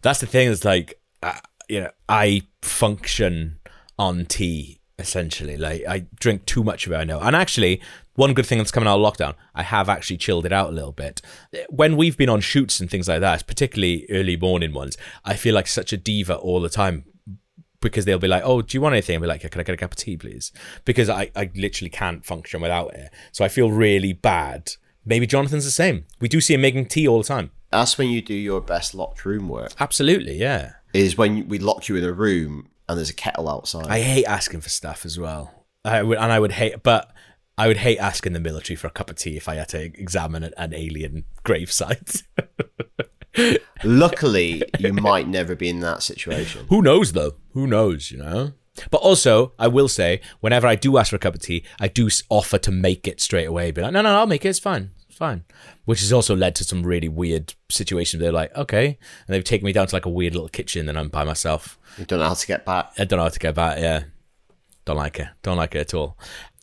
[0.02, 0.48] that's the thing.
[0.48, 1.38] Is like, uh,
[1.68, 3.58] you know, I function
[3.98, 5.56] on tea essentially.
[5.56, 6.96] Like, I drink too much of it.
[6.96, 7.80] I know, and actually.
[8.16, 10.72] One good thing that's coming out of lockdown, I have actually chilled it out a
[10.72, 11.20] little bit.
[11.68, 15.52] When we've been on shoots and things like that, particularly early morning ones, I feel
[15.52, 17.06] like such a diva all the time
[17.84, 19.64] because they'll be like, "Oh, do you want anything?" I'll be like, "Yeah, "Can I
[19.64, 20.52] get a cup of tea, please?"
[20.84, 23.10] Because I, I literally can't function without it.
[23.32, 24.72] So I feel really bad.
[25.04, 26.06] Maybe Jonathan's the same.
[26.20, 27.50] We do see him making tea all the time.
[27.74, 29.72] That's when you do your best locked room work.
[29.80, 30.74] Absolutely, yeah.
[30.92, 33.88] Is when we lock you in a room and there's a kettle outside.
[33.88, 35.66] I hate asking for stuff as well.
[35.84, 37.12] I would, and I would hate, but
[37.58, 39.82] I would hate asking the military for a cup of tea if I had to
[39.82, 42.22] examine an, alien gravesite.
[43.84, 46.66] Luckily, you might never be in that situation.
[46.68, 47.32] Who knows though?
[47.54, 48.12] Who knows?
[48.12, 48.52] You know.
[48.92, 51.88] But also, I will say, whenever I do ask for a cup of tea, I
[51.88, 53.72] do offer to make it straight away.
[53.72, 54.50] Be like, no, no, no, I'll make it.
[54.50, 54.90] It's fine.
[55.14, 55.44] Fine.
[55.84, 58.20] Which has also led to some really weird situations.
[58.20, 60.98] They're like, okay, and they've taken me down to like a weird little kitchen, and
[60.98, 61.78] I'm by myself.
[61.98, 62.92] You don't know how to get back.
[62.98, 63.78] I don't know how to get back.
[63.78, 64.04] Yeah,
[64.84, 65.28] don't like it.
[65.42, 66.18] Don't like it at all.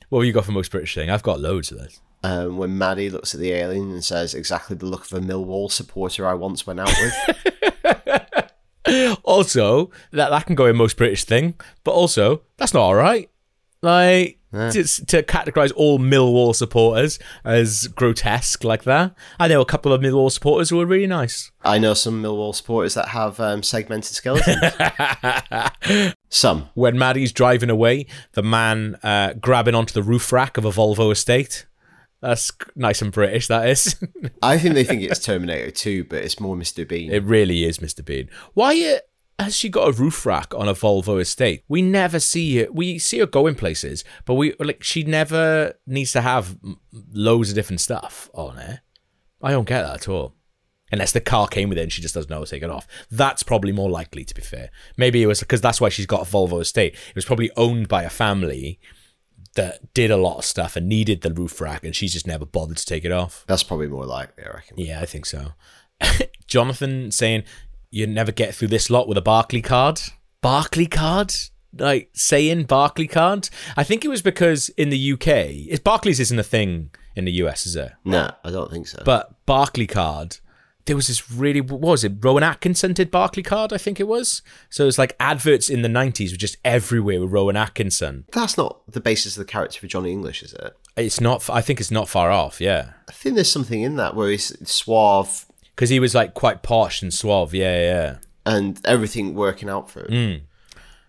[0.09, 1.09] What have you got for most British thing?
[1.09, 2.01] I've got loads of this.
[2.23, 5.71] Um, when Maddie looks at the alien and says, exactly the look of a Millwall
[5.71, 7.37] supporter I once went out with.
[9.23, 13.29] Also, that that can go in most British thing, but also that's not all right.
[13.81, 19.15] Like to, to categorize all Millwall supporters as grotesque like that.
[19.39, 21.51] I know a couple of Millwall supporters who are really nice.
[21.63, 24.73] I know some Millwall supporters that have um, segmented skeletons.
[26.29, 26.69] some.
[26.73, 31.11] When Maddie's driving away, the man uh, grabbing onto the roof rack of a Volvo
[31.11, 31.65] estate.
[32.21, 33.47] That's nice and British.
[33.47, 33.95] That is.
[34.43, 36.87] I think they think it's Terminator 2, but it's more Mr.
[36.87, 37.11] Bean.
[37.11, 38.05] It really is, Mr.
[38.05, 38.29] Bean.
[38.53, 39.01] Why
[39.39, 41.63] has she got a roof rack on a Volvo estate?
[41.67, 42.75] We never see it.
[42.75, 46.57] We see her going places, but we like she never needs to have
[47.11, 48.79] loads of different stuff on it.
[49.41, 50.35] I don't get that at all.
[50.91, 52.69] Unless the car came with it and she just doesn't know how to take it
[52.69, 52.85] off.
[53.09, 54.69] That's probably more likely, to be fair.
[54.97, 56.93] Maybe it was because that's why she's got a Volvo estate.
[56.93, 58.77] It was probably owned by a family
[59.55, 62.45] that did a lot of stuff and needed the roof rack, and she's just never
[62.45, 63.45] bothered to take it off.
[63.47, 64.77] That's probably more likely, I reckon.
[64.77, 65.53] Yeah, I think so.
[66.47, 67.43] Jonathan saying
[67.91, 70.01] you never get through this lot with a Barclay card.
[70.41, 71.33] Barclay card?
[71.77, 73.49] Like saying Barclay card?
[73.77, 77.31] I think it was because in the UK, it's Barclays isn't a thing in the
[77.33, 77.91] US, is it?
[78.03, 79.03] No, I don't think so.
[79.05, 80.37] But Barclay card,
[80.85, 82.13] there was this really what was it?
[82.19, 84.41] Rowan Atkinson did Barclay card, I think it was.
[84.69, 88.25] So it's like adverts in the nineties were just everywhere with Rowan Atkinson.
[88.33, 90.75] That's not the basis of the character for Johnny English, is it?
[90.97, 91.49] It's not.
[91.49, 92.59] I think it's not far off.
[92.59, 95.45] Yeah, I think there's something in that where he's suave
[95.81, 97.55] because he was like quite posh and suave.
[97.55, 98.17] Yeah, yeah.
[98.45, 100.43] and everything working out for him.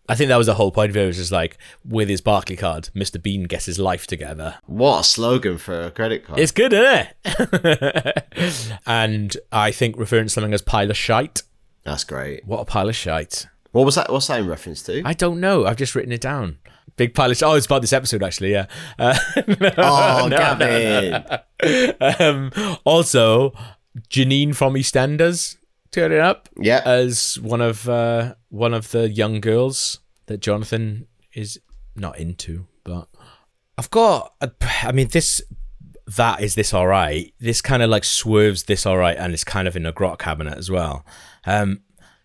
[0.08, 1.02] I think that was the whole point of it.
[1.02, 3.22] It was just like with his Barclay card, Mr.
[3.22, 4.56] Bean gets his life together.
[4.64, 6.38] What a slogan for a credit card.
[6.38, 8.78] It's good, isn't it?
[8.87, 11.42] and I think referring to something as pile of shite.
[11.85, 12.46] That's great.
[12.46, 13.48] What a pile of shite.
[13.72, 14.11] What was that?
[14.11, 15.02] What's that in reference to?
[15.04, 15.66] I don't know.
[15.66, 16.61] I've just written it down.
[16.96, 17.46] Big pile of shite.
[17.46, 18.52] Oh, it's about this episode, actually.
[18.52, 18.68] Yeah.
[18.98, 19.18] Uh,
[19.76, 21.24] oh, Gavin.
[22.18, 22.50] um,
[22.85, 23.52] also,
[24.11, 25.57] Janine from EastEnders
[25.90, 26.83] turning up Yeah.
[26.85, 31.61] as one of uh, one of the young girls that Jonathan is
[31.96, 32.66] not into.
[32.85, 33.09] But
[33.78, 34.35] I've got.
[34.40, 34.50] A,
[34.83, 35.42] I mean, this
[36.16, 37.33] that is this all right.
[37.38, 40.18] This kind of like swerves this all right, and it's kind of in a grot
[40.18, 41.05] cabinet as well.
[41.46, 41.83] Um,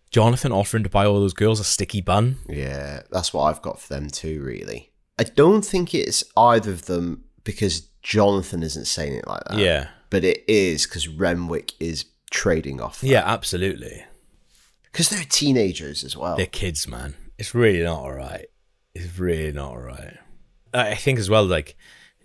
[0.10, 2.38] Jonathan offering to buy all those girls a sticky bun.
[2.50, 4.92] Yeah, that's what I've got for them too, really.
[5.20, 9.58] I don't think it's either of them because Jonathan isn't saying it like that.
[9.60, 9.88] Yeah.
[10.10, 13.04] But it is because Renwick is trading off.
[13.04, 14.04] Yeah, absolutely.
[14.84, 16.38] Because they're teenagers as well.
[16.38, 17.16] They're kids, man.
[17.38, 18.48] It's really not all right.
[18.96, 20.18] It's really not all right.
[20.74, 21.76] I think as well, like,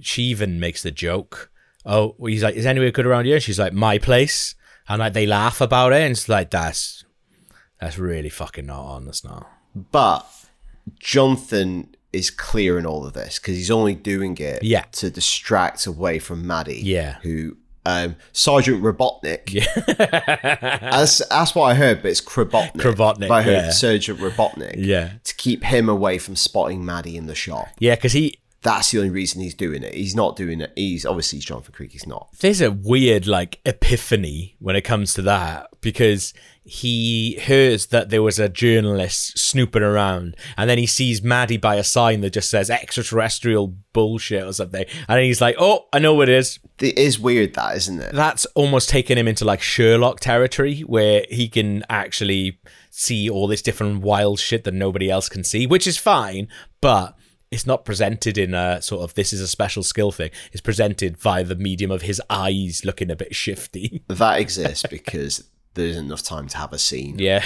[0.00, 1.50] she even makes the joke.
[1.84, 3.40] Oh, well, he's like, is anywhere good around here?
[3.40, 4.54] She's like, my place.
[4.88, 6.00] And like, they laugh about it.
[6.02, 7.04] And it's like, that's,
[7.80, 9.04] that's really fucking not on.
[9.04, 9.50] That's not.
[9.74, 10.26] But
[10.98, 14.84] Jonathan is clear in all of this because he's only doing it Yeah.
[14.92, 16.80] to distract away from Maddie.
[16.82, 17.18] Yeah.
[17.22, 19.52] Who um Sergeant Robotnik.
[19.52, 19.66] Yeah.
[20.90, 22.20] that's that's what I heard, but it's.
[22.20, 23.70] Krabotnik, But I heard yeah.
[23.70, 24.74] Sergeant Robotnik.
[24.76, 25.12] Yeah.
[25.24, 27.68] To keep him away from spotting Maddie in the shop.
[27.78, 29.92] Yeah, because he, That's the only reason he's doing it.
[29.94, 30.72] He's not doing it.
[30.76, 31.92] He's obviously Jonathan Creek.
[31.92, 32.28] He's not.
[32.40, 36.32] there's a weird like epiphany when it comes to that because
[36.64, 41.74] he hears that there was a journalist snooping around and then he sees Maddie by
[41.74, 46.14] a sign that just says extraterrestrial bullshit or something and he's like oh I know
[46.14, 48.12] what it is It is weird that, isn't it?
[48.14, 53.60] that's almost taken him into like Sherlock territory where he can actually see all this
[53.62, 56.46] different wild shit that nobody else can see which is fine
[56.80, 57.16] but
[57.52, 61.16] it's not presented in a sort of this is a special skill thing it's presented
[61.18, 66.06] via the medium of his eyes looking a bit shifty That exists because there isn't
[66.06, 67.18] enough time to have a scene.
[67.18, 67.42] Yeah.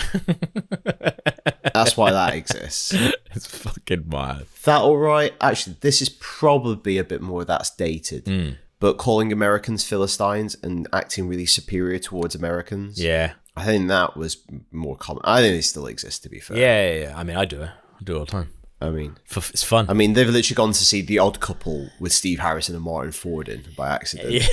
[1.73, 2.93] That's why that exists.
[3.35, 4.47] it's fucking wild.
[4.65, 5.33] That all right?
[5.41, 8.27] Actually, this is probably a bit more that's dated.
[8.27, 8.51] Hmm.
[8.81, 13.01] But calling Americans Philistines and acting really superior towards Americans.
[13.01, 13.35] Yeah.
[13.57, 14.39] I think that was
[14.71, 15.23] more common.
[15.25, 16.59] I think it still exists, to be fair.
[16.59, 17.19] Yeah, yeah, yeah.
[17.19, 17.71] I mean, I do it.
[17.71, 18.49] I do it all the time.
[18.81, 19.87] I mean, F- It's fun.
[19.89, 23.13] I mean, they've literally gone to see The Odd Couple with Steve Harrison and Martin
[23.13, 24.33] Ford in by accident.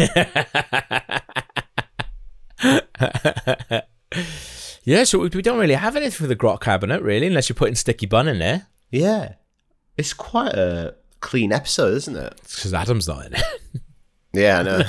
[4.83, 7.55] yeah, so we we don't really have anything for the grot cabinet, really, unless you're
[7.55, 8.67] putting sticky bun in there.
[8.91, 9.33] Yeah.
[9.97, 12.33] It's quite a clean episode, isn't it?
[12.43, 13.43] It's because Adam's not in it.
[14.35, 14.81] Yeah, I know.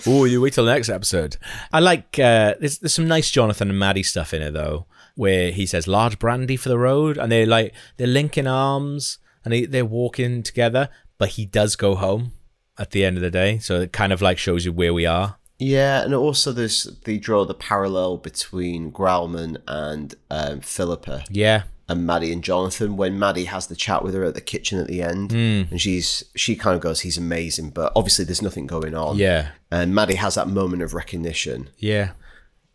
[0.08, 1.36] oh, you wait till the next episode.
[1.72, 5.52] I like, uh, there's, there's some nice Jonathan and Maddie stuff in it, though, where
[5.52, 9.64] he says, large brandy for the road, and they're like, they're linking arms, and they,
[9.66, 12.32] they're walking together, but he does go home
[12.78, 15.06] at the end of the day, so it kind of like shows you where we
[15.06, 15.36] are.
[15.58, 21.62] Yeah, and also there's they draw the parallel between Grauman and um, Philippa Yeah.
[21.88, 24.88] and Maddie and Jonathan when Maddie has the chat with her at the kitchen at
[24.88, 25.70] the end, Hmm.
[25.70, 29.16] and she's she kind of goes, "He's amazing," but obviously there's nothing going on.
[29.16, 29.50] Yeah.
[29.70, 32.10] and Maddie has that moment of recognition, Yeah.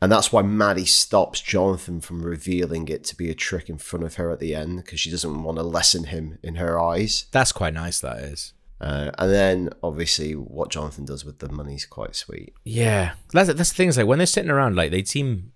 [0.02, 4.06] And that's why Maddie stops Jonathan from revealing it to be a trick in front
[4.06, 7.26] of her at the end because she doesn't want to lessen him in her eyes.
[7.32, 8.54] That's quite nice, that is.
[8.82, 12.54] Uh, and then obviously what Jonathan does with the money is quite sweet.
[12.64, 13.90] Yeah, that's that's the thing.
[13.90, 15.52] Is like when they're sitting around, like they seem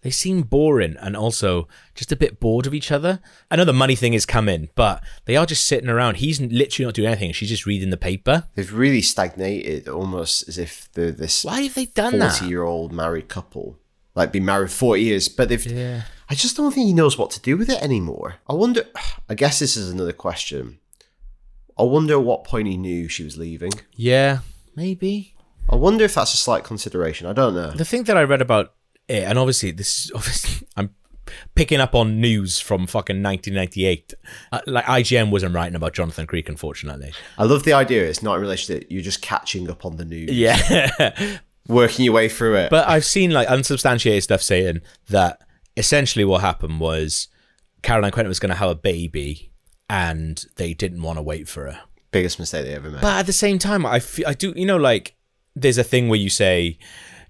[0.00, 3.20] they seem boring and also just a bit bored of each other.
[3.48, 6.16] I know the money thing is coming, but they are just sitting around.
[6.16, 7.32] He's literally not doing anything.
[7.32, 8.48] She's just reading the paper.
[8.56, 12.32] They've really stagnated, almost as if they're this Why have they done that?
[12.38, 13.78] forty-year-old married couple,
[14.14, 15.28] like been married forty years.
[15.28, 16.02] But they've, Yeah.
[16.28, 18.36] I just don't think he knows what to do with it anymore.
[18.48, 18.84] I wonder.
[19.28, 20.78] I guess this is another question.
[21.78, 23.72] I wonder at what point he knew she was leaving.
[23.96, 24.38] Yeah,
[24.76, 25.34] maybe.
[25.68, 27.26] I wonder if that's a slight consideration.
[27.26, 27.70] I don't know.
[27.72, 28.74] The thing that I read about
[29.08, 30.90] it, and obviously this is obviously I'm
[31.54, 34.14] picking up on news from fucking 1998.
[34.52, 37.12] Uh, like IGN wasn't writing about Jonathan Creek, unfortunately.
[37.38, 38.04] I love the idea.
[38.04, 40.30] It's not in relation to you're just catching up on the news.
[40.30, 41.38] Yeah.
[41.68, 42.70] working your way through it.
[42.70, 45.40] But I've seen like unsubstantiated stuff saying that
[45.76, 47.28] essentially what happened was
[47.82, 49.50] Caroline Quentin was going to have a baby
[49.88, 51.80] and they didn't want to wait for her.
[52.10, 53.00] biggest mistake they ever made.
[53.02, 55.16] But at the same time, I feel, I do, you know, like
[55.54, 56.78] there's a thing where you say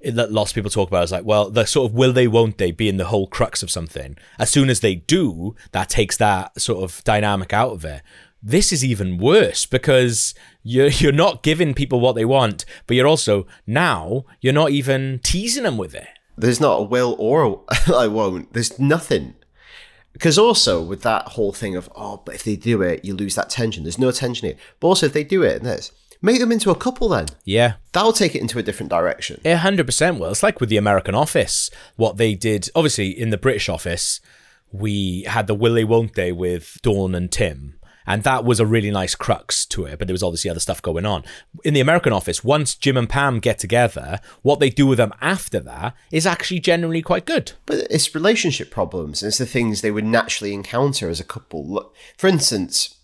[0.03, 2.59] that lots of people talk about is like, well, the sort of will they, won't
[2.59, 4.16] they being the whole crux of something.
[4.38, 8.03] As soon as they do, that takes that sort of dynamic out of it.
[8.42, 13.07] This is even worse because you're you're not giving people what they want, but you're
[13.07, 16.09] also now you're not even teasing them with it.
[16.37, 18.53] There's not a will or a, I won't.
[18.53, 19.35] There's nothing.
[20.12, 23.35] Because also with that whole thing of oh, but if they do it, you lose
[23.37, 23.85] that tension.
[23.85, 24.57] There's no tension here.
[24.81, 27.09] But also if they do it, and this make them into a couple.
[27.09, 29.40] Then Yeah, that'll take it into a different direction.
[29.44, 30.18] A hundred percent.
[30.18, 31.70] Well, it's like with the American Office.
[31.96, 34.20] What they did, obviously, in the British Office,
[34.72, 38.67] we had the will they won't they with Dawn and Tim, and that was a
[38.67, 39.99] really nice crux to it.
[39.99, 41.24] But there was obviously other stuff going on
[41.64, 42.43] in the American Office.
[42.45, 46.61] Once Jim and Pam get together, what they do with them after that is actually
[46.61, 47.53] generally quite good.
[47.66, 49.22] But it's relationship problems.
[49.22, 51.66] And it's the things they would naturally encounter as a couple.
[51.66, 52.97] Look, For instance,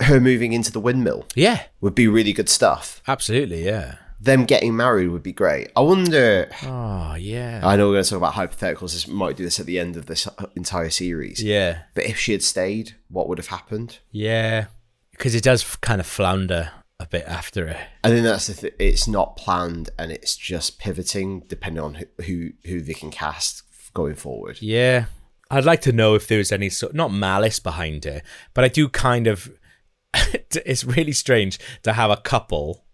[0.00, 3.02] her moving into the windmill Yeah, would be really good stuff.
[3.06, 3.64] absolutely.
[3.64, 3.96] Yeah.
[4.22, 5.70] Them getting married would be great.
[5.74, 6.50] I wonder.
[6.62, 7.60] Oh yeah.
[7.64, 8.92] I know we're going to talk about hypotheticals.
[8.92, 11.42] This might do this at the end of this entire series.
[11.42, 11.82] yeah.
[11.94, 13.98] But if she had stayed, what would have happened?
[14.10, 14.66] Yeah.
[15.12, 17.78] Because it does kind of flounder a bit after it.
[18.04, 22.04] I think that's the th- it's not planned and it's just pivoting depending on who
[22.24, 23.62] who, who they can cast
[23.94, 24.60] going forward.
[24.60, 25.06] Yeah.
[25.50, 28.88] I'd like to know if there's any sort not malice behind it, but I do
[28.88, 29.50] kind of
[30.14, 32.84] it's really strange to have a couple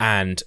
[0.00, 0.42] and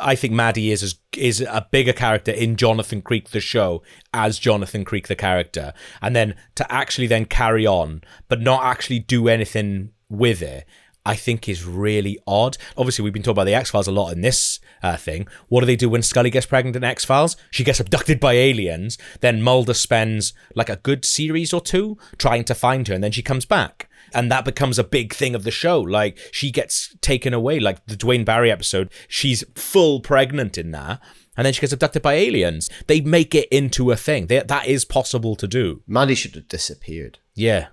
[0.00, 3.82] I think Maddie is as, is a bigger character in Jonathan Creek the show
[4.12, 8.98] as Jonathan Creek the character and then to actually then carry on but not actually
[8.98, 10.66] do anything with it
[11.04, 12.58] I think is really odd.
[12.76, 15.26] Obviously, we've been talking about the X Files a lot in this uh, thing.
[15.48, 17.36] What do they do when Scully gets pregnant in X Files?
[17.50, 18.98] She gets abducted by aliens.
[19.20, 23.12] Then Mulder spends like a good series or two trying to find her, and then
[23.12, 23.88] she comes back.
[24.12, 25.80] And that becomes a big thing of the show.
[25.80, 28.90] Like, she gets taken away, like the Duane Barry episode.
[29.08, 31.00] She's full pregnant in that.
[31.36, 32.68] And then she gets abducted by aliens.
[32.86, 34.26] They make it into a thing.
[34.26, 35.82] They, that is possible to do.
[35.86, 37.18] Maddie should have disappeared.
[37.34, 37.68] Yeah.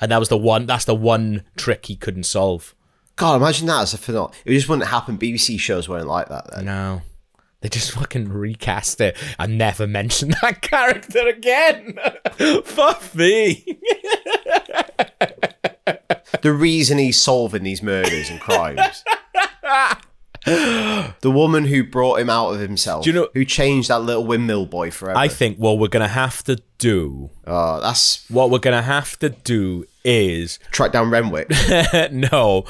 [0.00, 2.74] And that was the one, that's the one trick he couldn't solve.
[3.16, 4.34] God, imagine that as a phenomenon.
[4.44, 5.18] It just wouldn't happen.
[5.18, 6.64] BBC shows weren't like that then.
[6.66, 7.02] No.
[7.60, 11.98] They just fucking recast it and never mention that character again.
[12.64, 13.64] Fuck me.
[16.42, 19.04] The reason he's solving these murders and crimes.
[20.46, 23.04] the woman who brought him out of himself.
[23.04, 25.18] Do you know- who changed that little windmill boy forever?
[25.18, 28.82] I think Well, we're going to have to do, Oh, that's what we're going to
[28.82, 31.48] have to do is track down Renwick.
[32.10, 32.64] no,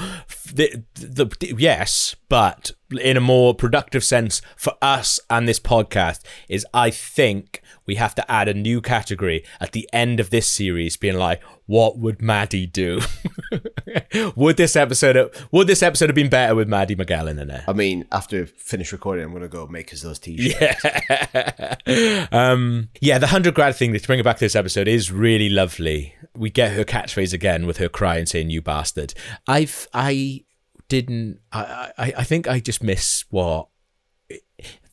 [0.52, 6.20] the, the, the- yes, but in a more productive sense for us and this podcast
[6.48, 10.46] is I think we have to add a new category at the end of this
[10.48, 13.00] series, being like, what would Maddie do?
[14.36, 17.62] would this episode would this episode have been better with Maddie Magellan in it?
[17.66, 20.84] I mean, after finish recording, I'm gonna go make us those t-shirts.
[20.84, 22.26] Yeah.
[22.32, 25.48] um, yeah, the 100 grad thing, to bring it back to this episode, is really
[25.48, 26.14] lovely.
[26.36, 29.14] We get her catchphrase again with her crying saying, you bastard.
[29.46, 30.44] I've, I
[30.88, 33.68] didn't, I, I, I think I just miss what.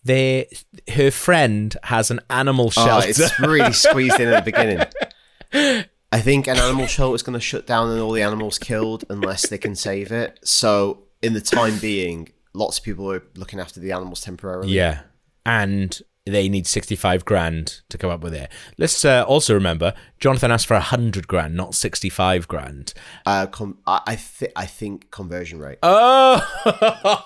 [0.03, 0.47] They,
[0.95, 3.07] her friend has an animal Oh, shelter.
[3.09, 5.85] it's really squeezed in at the beginning.
[6.11, 9.05] I think an animal shelter is going to shut down and all the animals killed
[9.09, 10.39] unless they can save it.
[10.43, 14.69] So, in the time being, lots of people are looking after the animals temporarily.
[14.73, 15.01] yeah.
[15.45, 18.51] And they need 65 grand to come up with it.
[18.77, 22.93] Let's uh, also remember, Jonathan asked for 100 grand, not 65 grand.
[23.25, 25.79] Uh, com- I I, th- I think conversion rate.
[25.81, 26.39] Oh!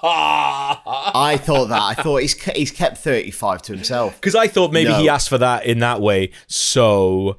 [0.07, 1.81] I thought that.
[1.81, 4.15] I thought he's ke- he's kept thirty five to himself.
[4.15, 4.99] Because I thought maybe No.
[4.99, 7.37] he asked for that in that way, so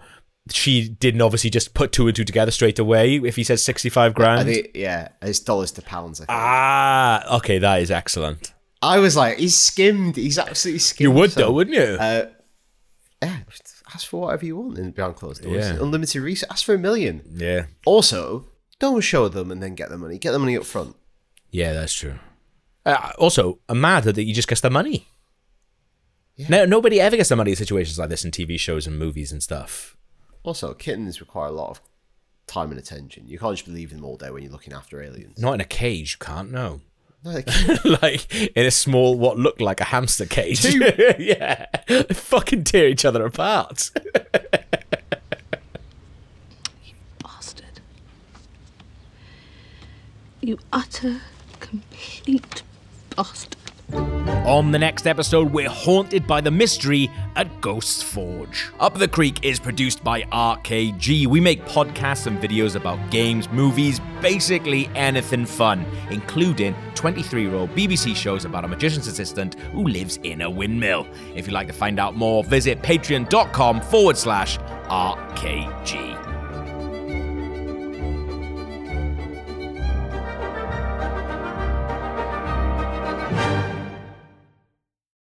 [0.50, 3.16] she didn't obviously just put two and two together straight away.
[3.16, 6.20] If he says sixty-five I grand, think yeah, it's dollars to pounds.
[6.20, 6.30] I, think.
[6.38, 8.52] ah, okay, that is excellent.
[8.82, 10.16] I was like, he's skimmed.
[10.16, 11.04] He's absolutely skimmed.
[11.04, 11.96] You would so- though, wouldn't you?
[11.98, 12.26] Uh,
[13.22, 13.38] yeah,
[13.94, 15.66] ask for whatever you want in behind closed doors.
[15.70, 15.80] Yeah.
[15.80, 16.48] Unlimited research.
[16.50, 17.22] Ask for a million.
[17.34, 18.46] yeah, Also,
[18.78, 20.18] don't show them and then get the money.
[20.18, 20.94] Get the money up front.
[21.50, 22.18] yeah, that's true.
[22.84, 25.08] Uh, also, I'm mad that you just gets the money.
[26.48, 29.32] No, nobody ever gets the money in situations like this in TV shows and movies
[29.32, 29.96] and stuff.
[30.42, 31.80] Also, kittens require a lot of
[32.46, 33.26] time and attention.
[33.26, 35.38] You can't just leave them all day when you're looking after aliens.
[35.40, 36.68] Not in a cage, you can't know.
[36.68, 36.80] No,
[37.22, 37.44] they
[38.02, 40.64] like in a small, what looked like a hamster cage.
[41.18, 43.90] yeah, they fucking tear each other apart.
[46.84, 47.80] You bastard.
[50.40, 51.20] You utter,
[51.60, 52.62] complete
[53.16, 53.55] bastard.
[53.92, 58.70] On the next episode, we're haunted by the mystery at Ghost's Forge.
[58.80, 61.26] Up the Creek is produced by RKG.
[61.26, 67.70] We make podcasts and videos about games, movies, basically anything fun, including 23 year old
[67.74, 71.06] BBC shows about a magician's assistant who lives in a windmill.
[71.34, 74.58] If you'd like to find out more, visit patreon.com forward slash
[74.88, 76.25] RKG.